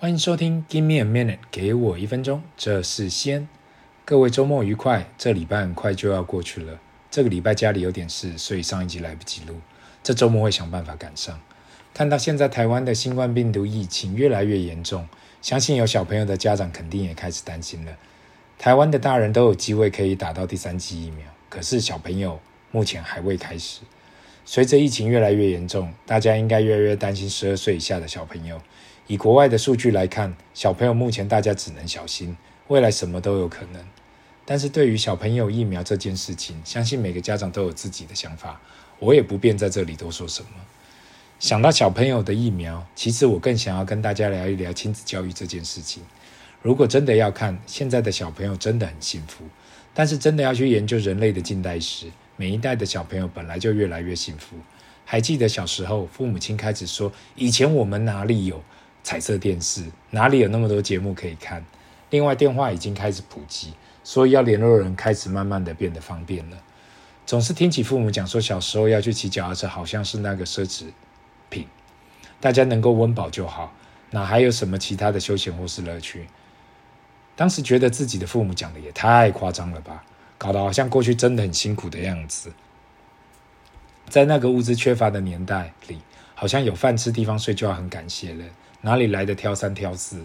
[0.00, 3.46] 欢迎收听 Give me a minute，给我一分钟，这是先。
[4.06, 6.80] 各位周末愉快，这礼拜很快就要过去了。
[7.10, 9.56] 这个礼拜家里有点事，所以上一集来不及录。
[10.02, 11.38] 这周末会想办法赶上。
[11.92, 15.06] 看到现在台湾的新冠病毒疫情越来越严重，
[15.42, 17.92] 相信有小朋友的家长肯定也开始担心了。
[18.58, 22.40] 台湾的大人都有机会可以打到第三剂疫苗，可是小朋友
[22.70, 23.80] 目前还未开始。
[24.46, 28.58] 随着疫情越来越严重，大家应该越来越担心十二岁以下的小朋友。
[29.10, 32.36] 以国外的数据来看，小朋友目前大家只能小心，
[32.68, 33.84] 未来什么都有可能。
[34.44, 38.60] 但是对于小朋友疫苗这件事情，相信每个家长都有自己的想法，
[39.00, 40.50] 我也不便在这里多说什么。
[41.40, 46.04] 想到小朋友的疫苗，其实我更想要跟大家聊一聊亲子教育这件事情。
[46.62, 49.42] 如果真的要看，现在的小朋友真的很幸福，
[49.92, 54.54] 但是真的要去研究人类的近代史，每一代的小朋友本来就越来越幸福。
[55.04, 58.62] 还记得小时候，父母亲开始说：“以前我们哪里有？”
[59.02, 61.64] 彩色电视哪里有那么多节目可以看？
[62.10, 66.58] 另外，电话已经开始普及，所以要联络人开始慢慢的变得方便了。
[67.24, 70.86] 总是听起父母讲说，小时候要去骑脚踏车，好像是那个奢侈
[71.48, 71.66] 品，
[72.40, 73.72] 大家能够温饱就好，
[74.10, 76.26] 哪还有什么其他的休闲或是乐趣？
[77.36, 80.04] 当时觉得自己的父母讲的也太夸张了吧，
[80.36, 82.52] 搞得好像过去真的很辛苦的样子。
[84.08, 86.00] 在那个物资缺乏的年代里，
[86.34, 88.44] 好像有饭吃、地方睡就要很感谢了。
[88.82, 90.24] 哪里来的挑三挑四？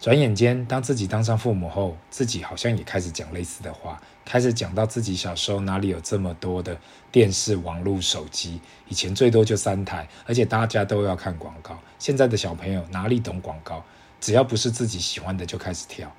[0.00, 6.78] 转眼间，当自己当上父母后，自己好像也开始讲类似的话，开始讲到自己小时候哪里有这么多的
[7.10, 11.78] 电视、网络、手机，以前最多就三台，而且大家都要看广告。
[11.98, 13.84] 现在的小朋友哪里懂广告？
[14.20, 16.10] 只要不是自己喜欢的就开始跳。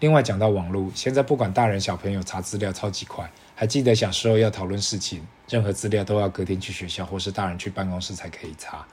[0.00, 8.86] 另外讲到网络，现在不管大人小朋友查资料超级快，还记得小时候要讨论事情，任何资料都要隔天去学校或是大人去办公室才可以查。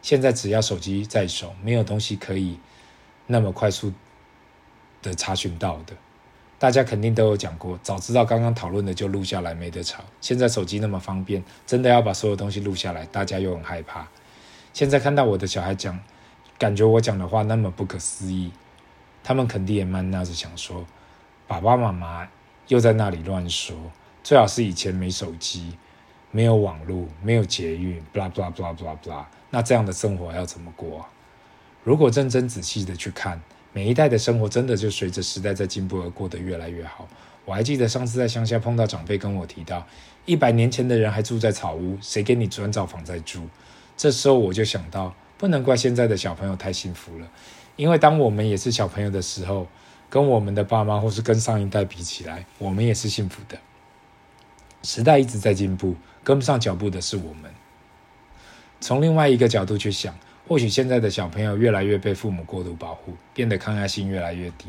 [0.00, 2.58] 现在只要手机在手，没有东西可以
[3.26, 3.92] 那么快速
[5.02, 5.94] 的查询到的。
[6.58, 10.02] 大家肯定都有讲过，早知道刚刚讨论的就录下来，没得吵。
[10.20, 14.08] 现在手机那么方便，真的要把所有东西录下来，大家又很害怕。
[14.72, 15.98] 现在看到我的小孩讲，
[16.58, 18.50] 感觉我讲的话那么不可思议，
[19.22, 20.84] 他们肯定也蛮纳着想说，
[21.46, 22.28] 爸爸妈妈
[22.68, 23.76] 又在那里乱说，
[24.24, 25.76] 最好是以前没手机。
[26.30, 31.08] 没有网络，没有捷运，blah blah blah blah blah，那这样的生活要怎么过啊？
[31.84, 33.40] 如果认真仔细的去看，
[33.72, 37.08] 每一代的生活真的就随着时代在进步而过得越来越好。
[37.44, 39.86] 我还记得上次在乡下碰到长辈跟我提到，
[40.26, 43.40] 一百年前的人还住在草屋，谁给你砖造房在住？
[43.96, 47.26] 这时候我就想到，不能怪现在的小朋友太幸福了，
[47.76, 49.66] 因为当我们也是小朋友的时候，
[50.10, 53.58] 跟我们的爸妈或是跟上一代比起来，我们也是幸福的。
[54.82, 55.96] 时代一直在进步。
[56.24, 57.50] 跟不上脚步的是我们。
[58.80, 60.16] 从另外一个角度去想，
[60.46, 64.68] 或许现在的小朋友越来越被父母过度保护，变得抗压性越来越低，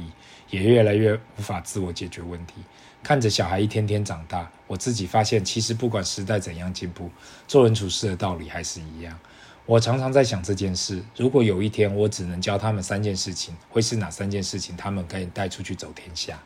[0.49, 2.55] 也越来越无法自我解决问题。
[3.01, 7.09] 看着小孩一天天长大，我自己发现，其实不管时代怎样进步，
[7.47, 9.17] 做人处事的道理还是一样。
[9.65, 14.75] 我常常在想这件事：如果有一天我只能教他们三件事情，会是哪三件事情？
[14.75, 16.37] 他们可以带出去走天下。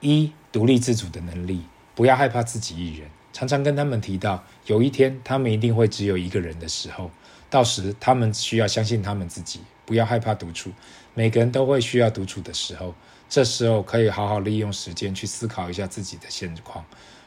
[0.00, 1.62] 一、独立自主的能力，
[1.94, 3.08] 不要害怕自己一人。
[3.32, 7.10] 常常跟他们提到，有一天他们一定会只有一个人的时候，
[7.48, 10.70] 到时他们需要相信他们自己，不要害怕独处。
[11.14, 12.94] 每个人都会需要独处的时候，
[13.28, 16.84] 这时候可以好好利用时间去思考一下自己的现况，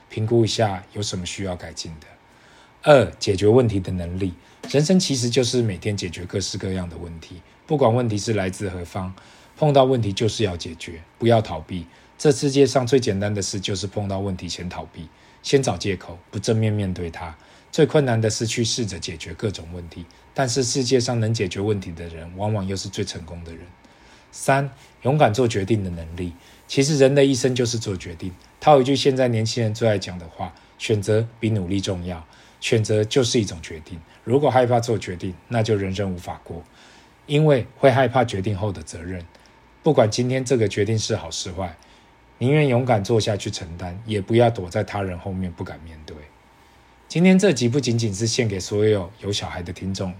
[0.09, 2.07] 评估一下有什么需要改进的。
[2.83, 4.33] 二、解决问题的能力，
[4.69, 9.13] 人生其实就是每天解决各式各样的问题，不管问题是来自何方，
[9.57, 11.87] 碰到问题就是要解决，不要逃避。
[12.17, 15.09] 这世界上最简单的事就是碰到问题先逃避。
[15.45, 17.33] 先找借口，不正面面对它。
[17.72, 23.61] 最困难的是去试着解决各种问题，但是世界上能解决问题的人，往往又是最成功的人。
[24.31, 24.67] 三、
[25.03, 26.34] 勇敢做决定的能力。
[26.67, 28.34] 其实人的一生就是做决定。
[28.59, 32.25] 套一句现在年轻人最爱讲的话：选择比努力重要。
[32.59, 34.00] 选择就是一种决定。
[34.23, 36.63] 如果害怕做决定，那就人生无法过，
[37.28, 39.23] 因为会害怕决定后的责任。
[39.84, 41.78] 不管今天这个决定是好是坏。
[42.37, 46.16] 宁愿勇敢做下去承担，也不要躲在他人后面不敢面对。
[47.08, 50.14] 今天这集不仅仅是献给所有有小孩的听众，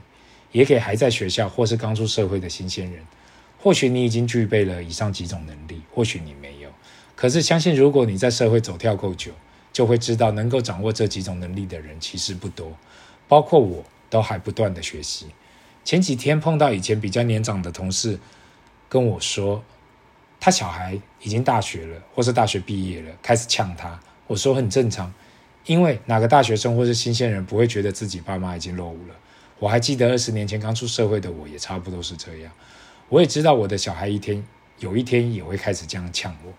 [0.54, 3.04] 也给还在学校或是刚出社会的新鲜人。
[3.60, 6.70] 或许你已经具备了以上几种能力，或许你没有。
[7.18, 9.34] 可是相信，如果你在社会走跳够久，
[9.74, 12.72] 就会知道能够掌握这几种能力的人其实不多，
[13.28, 15.26] 包括我都还不断的学习。
[15.84, 18.18] 前几天碰到以前比较年长的同事
[18.88, 19.62] 跟我说。
[20.46, 24.00] 他小孩已经大学了，或是大学毕业了，开始呛他。
[24.28, 25.12] 我说很正常，
[25.66, 29.16] 因为哪个大学生或是新鲜人不会觉得自己爸妈已经落伍了？
[29.58, 32.52] 我还记得二十年前刚出社会的我，也差不多是这样。
[33.10, 34.46] 我也知道我的小孩一天
[34.78, 36.54] 有一天也会开始这样呛我。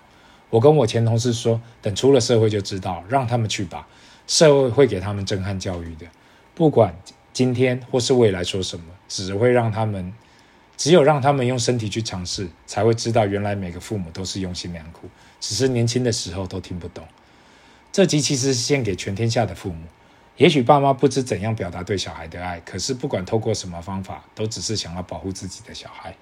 [0.50, 3.87] 我跟我前同事说，等出了社会就知道，让他们去吧。
[4.27, 6.06] 社会会给他们震撼教育的，
[6.56, 6.93] 不管
[7.33, 10.12] 今天或是未来说什么，只会让他们，
[10.76, 15.08] 只有让他们用身体去尝试，才会知道原来每个父母都是用心良苦，
[15.40, 17.06] 只是年轻的时候都听不懂。
[17.93, 19.84] 这集其实是献给全天下的父母。
[20.37, 26.14] 也许爸妈不知怎样表达对小孩的爱，可是不管透过什么方法，都只是想要保护自己的小孩。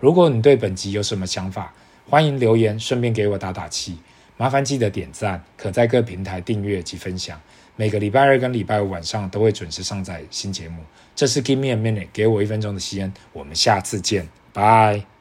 [0.00, 1.74] 如果你对本集有什么想法，
[2.08, 3.98] 欢迎留言，顺便给我打打气。
[4.38, 7.38] 麻烦记得点赞，可在各平台订阅及分享。
[7.76, 10.82] 每个礼拜二跟礼拜五晚上都会准时上载新节目。
[11.14, 13.12] 这是 Give me a minute，给我一分钟的吸烟。
[13.32, 15.17] 我们下次见，拜。